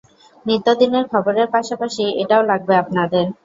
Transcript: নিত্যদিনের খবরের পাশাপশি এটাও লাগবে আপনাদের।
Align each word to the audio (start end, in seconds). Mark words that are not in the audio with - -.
নিত্যদিনের 0.45 1.05
খবরের 1.11 1.47
পাশাপশি 1.53 2.05
এটাও 2.21 2.43
লাগবে 2.49 2.73
আপনাদের। 2.83 3.25